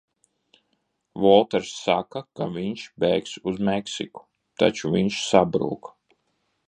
Volters 1.25 1.73
saka, 1.81 2.23
ka 2.39 2.47
viņš 2.55 2.85
bēgs 3.05 3.35
uz 3.53 3.61
Meksiku, 3.71 4.27
taču 4.63 4.93
viņš 4.97 5.21
sabrūk. 5.27 5.93